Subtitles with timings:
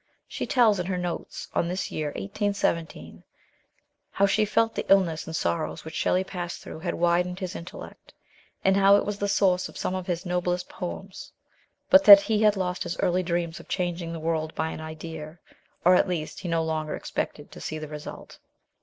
[0.27, 3.21] She tells, in her notes on this year 1817,
[4.09, 8.11] how she felt the illness and sorrows which Shelley passed through had widened his intellect,
[8.65, 11.31] and how it was the source of some of his noblest poems,
[11.91, 15.37] but that he had lost his early dreams of changing the world by an idea,
[15.85, 18.39] or, at least, he no longer expected to see the result.